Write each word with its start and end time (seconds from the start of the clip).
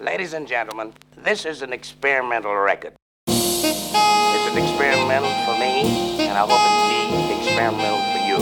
Ladies 0.00 0.32
and 0.32 0.46
gentlemen, 0.46 0.92
this 1.16 1.44
is 1.44 1.60
an 1.60 1.72
experimental 1.72 2.54
record. 2.54 2.92
It's 3.26 4.46
an 4.46 4.56
experimental 4.56 5.28
for 5.44 5.58
me, 5.58 6.22
and 6.24 6.38
I 6.38 6.46
hope 6.46 6.62
it 6.62 6.86
be 6.86 7.34
experimental 7.34 7.98
for 8.14 8.20
you. 8.22 8.38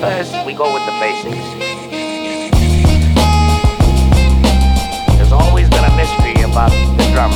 First, 0.00 0.46
we 0.46 0.54
go 0.54 0.72
with 0.72 0.86
the 0.86 0.92
basics. 1.02 1.34
There's 5.16 5.32
always 5.32 5.68
been 5.68 5.82
a 5.82 5.96
mystery 5.96 6.40
about 6.44 6.70
the 6.96 7.10
drum. 7.10 7.32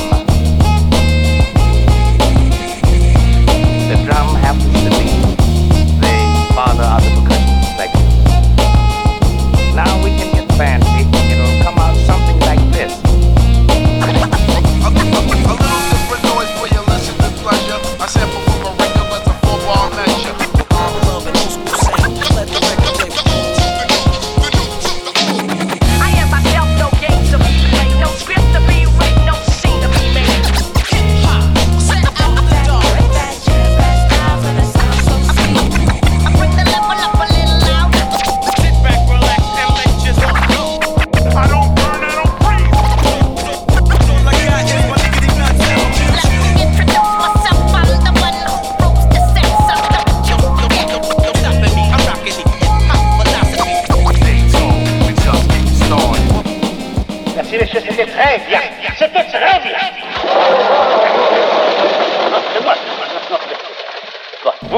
The 3.91 3.97
drum 4.05 4.35
happens 4.39 4.71
to 4.71 4.89
be 4.95 5.19
the 5.99 6.53
father 6.55 6.83
of 6.83 7.03
the 7.03 7.11
percussion 7.19 7.59
section. 7.75 8.07
Now 9.75 10.01
we 10.01 10.11
can 10.11 10.31
get 10.33 10.47
fancy. 10.57 10.86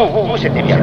vous, 0.06 0.14
vous, 0.14 0.28
vous, 0.28 0.38
c'était 0.38 0.62
bien. 0.62 0.78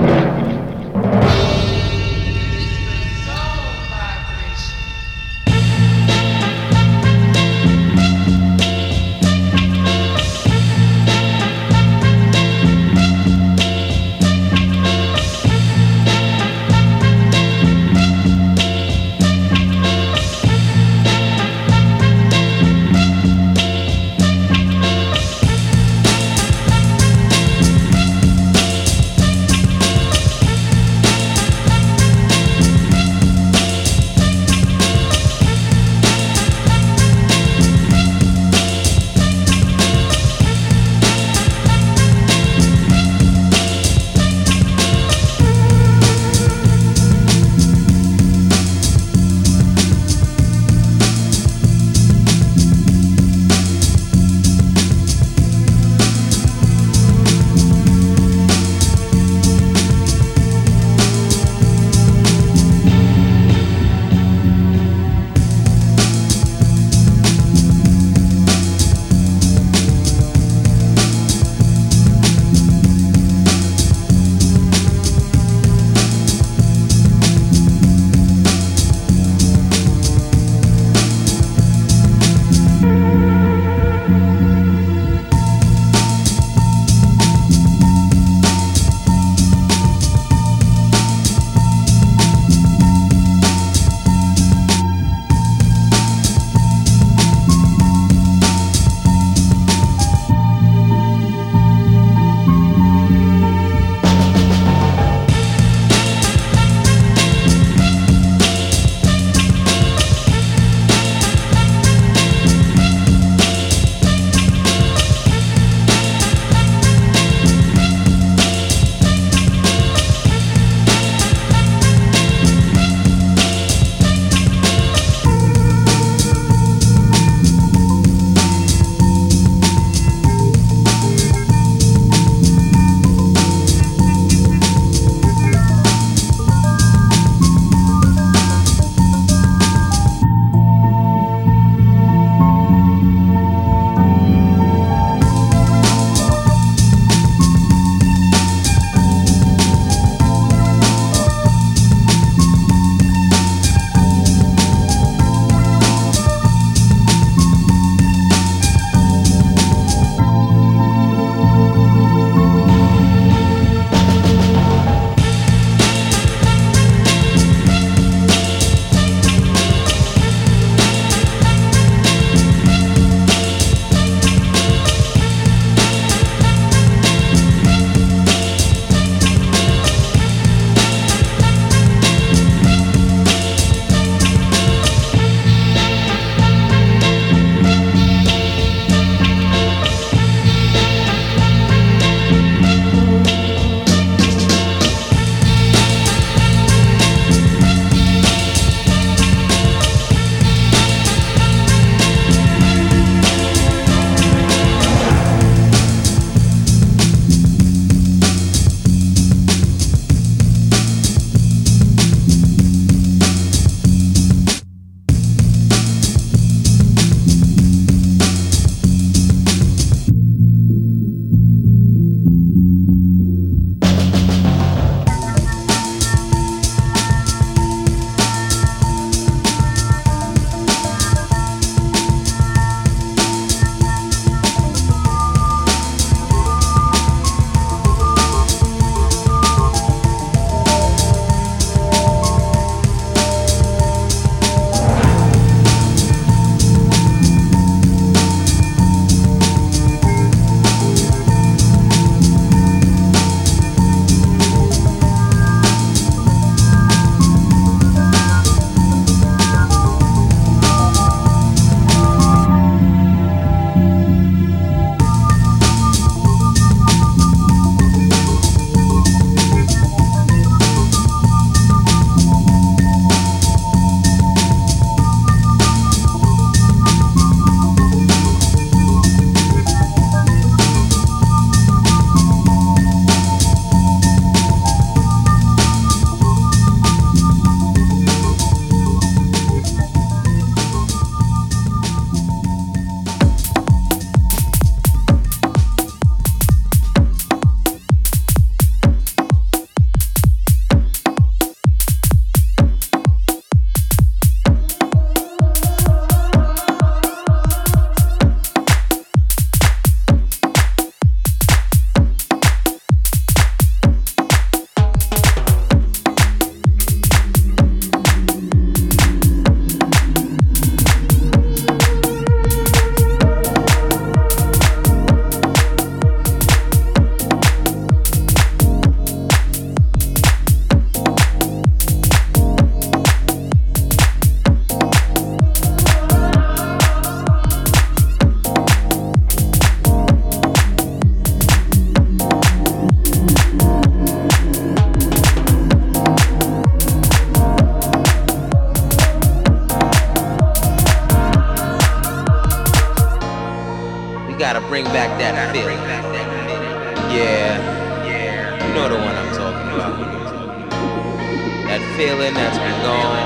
Feeling 361.96 362.34
that's 362.34 362.58
been 362.58 362.82
gone 362.82 363.16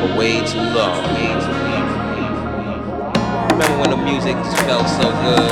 for 0.00 0.18
way 0.18 0.44
too 0.44 0.58
long. 0.58 1.04
Remember 3.52 3.78
when 3.78 3.90
the 3.90 3.96
music 3.96 4.34
felt 4.66 4.88
so 4.88 5.08
good? 5.22 5.50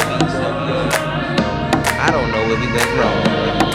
I 2.00 2.10
don't 2.10 2.32
know 2.32 2.42
where 2.48 2.58
we 2.58 2.66
went 2.66 2.90
wrong. 2.98 3.67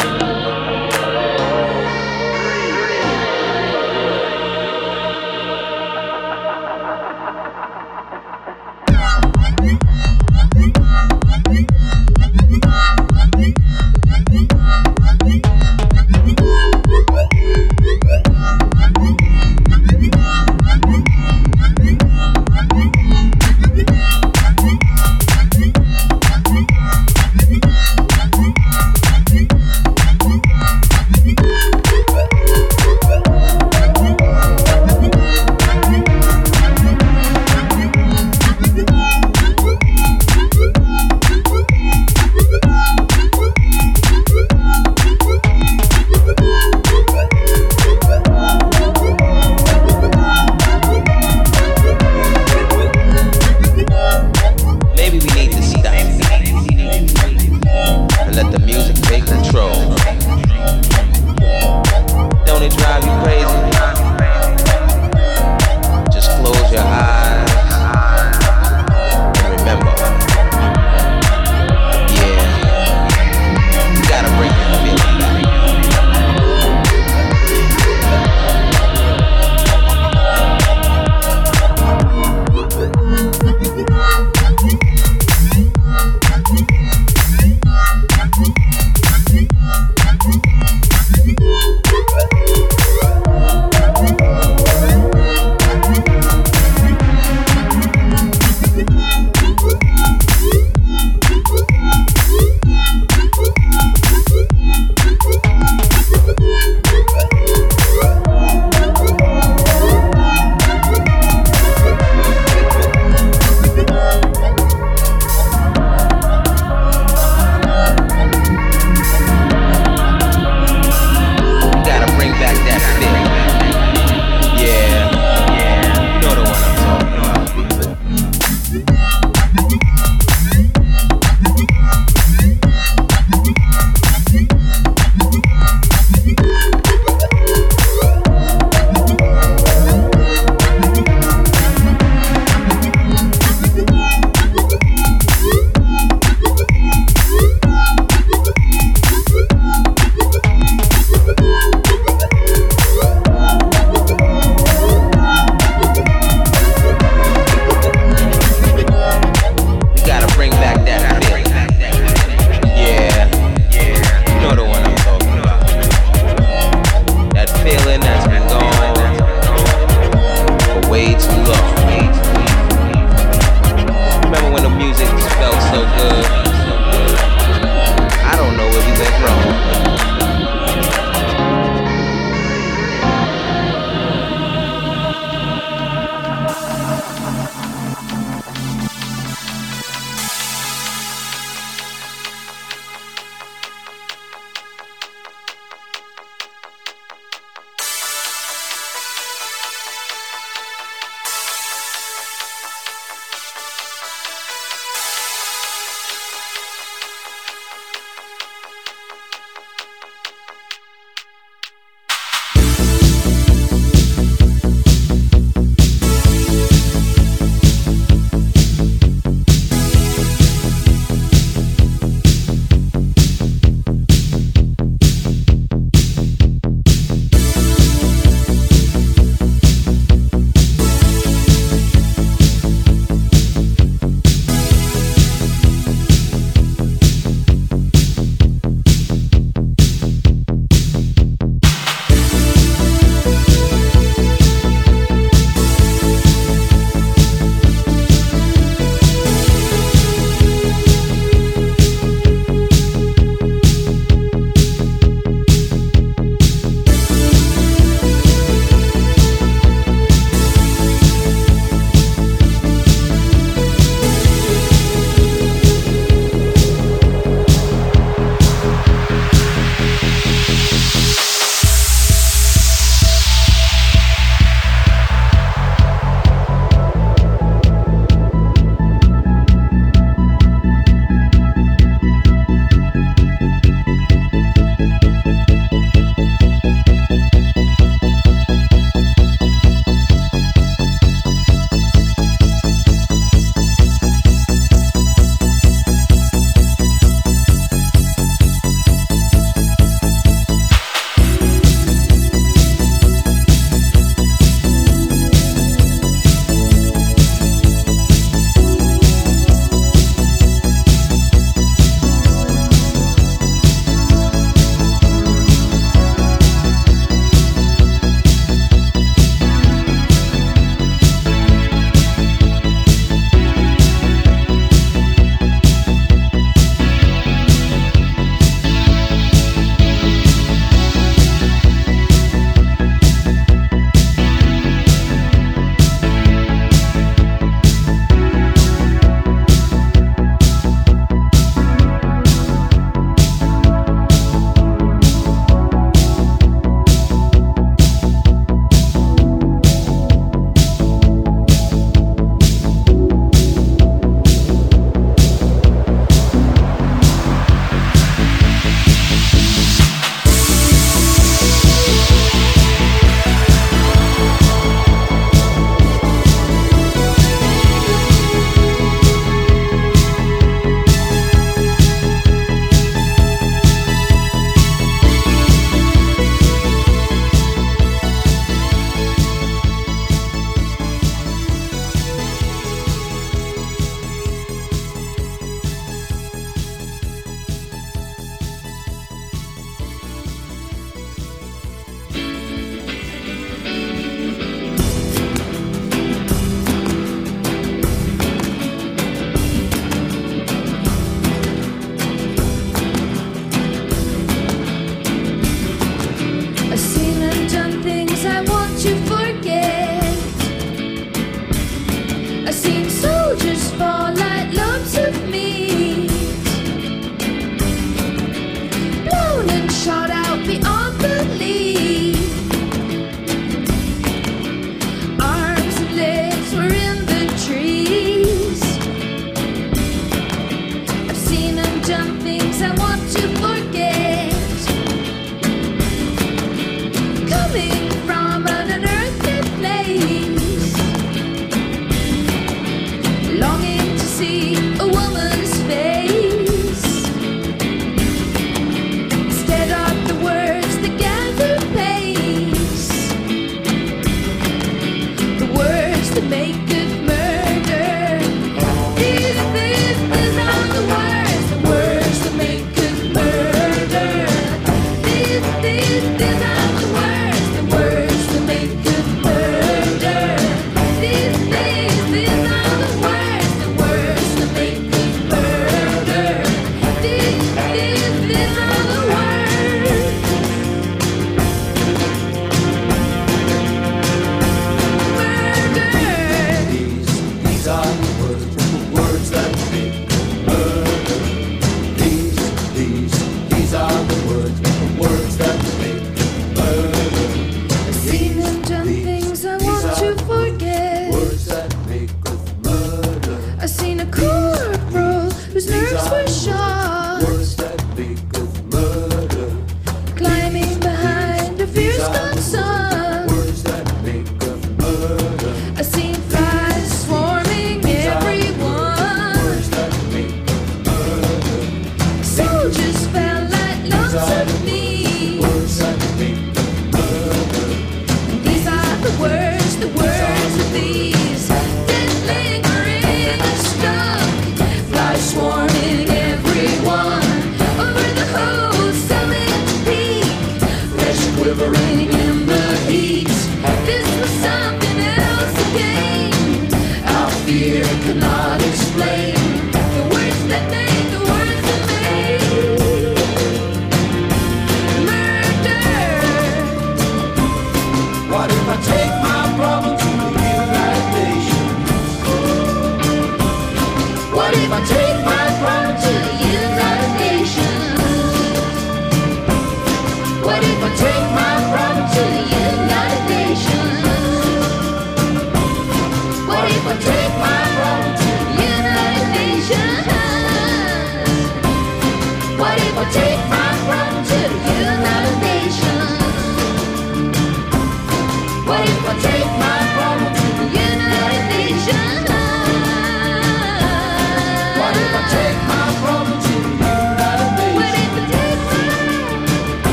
dumb 431.85 432.17
things 432.19 432.61
I 432.61 432.73
want 432.75 433.01
to 433.11 433.27
forget. 433.41 434.32